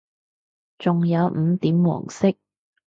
[0.79, 2.33] 仲有五點黃色